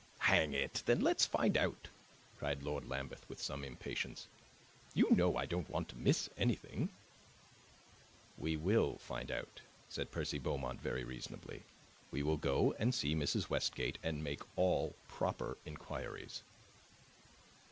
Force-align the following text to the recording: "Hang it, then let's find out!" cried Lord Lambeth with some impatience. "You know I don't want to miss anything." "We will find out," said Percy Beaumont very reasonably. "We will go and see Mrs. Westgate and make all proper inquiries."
"Hang 0.17 0.55
it, 0.55 0.81
then 0.87 0.99
let's 1.01 1.27
find 1.27 1.55
out!" 1.55 1.87
cried 2.39 2.63
Lord 2.63 2.85
Lambeth 2.89 3.23
with 3.29 3.39
some 3.39 3.63
impatience. 3.63 4.27
"You 4.95 5.11
know 5.11 5.37
I 5.37 5.45
don't 5.45 5.69
want 5.69 5.89
to 5.89 5.95
miss 5.95 6.27
anything." 6.39 6.89
"We 8.35 8.57
will 8.57 8.97
find 8.97 9.29
out," 9.29 9.61
said 9.89 10.09
Percy 10.09 10.39
Beaumont 10.39 10.81
very 10.81 11.03
reasonably. 11.03 11.65
"We 12.09 12.23
will 12.23 12.37
go 12.37 12.73
and 12.79 12.95
see 12.95 13.13
Mrs. 13.13 13.51
Westgate 13.51 13.99
and 14.01 14.23
make 14.23 14.41
all 14.55 14.95
proper 15.07 15.59
inquiries." 15.65 16.41